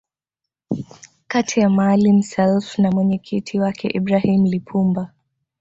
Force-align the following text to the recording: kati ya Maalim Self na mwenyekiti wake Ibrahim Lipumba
kati 1.27 1.59
ya 1.59 1.69
Maalim 1.69 2.21
Self 2.21 2.79
na 2.79 2.91
mwenyekiti 2.91 3.59
wake 3.59 3.87
Ibrahim 3.87 4.45
Lipumba 4.45 5.13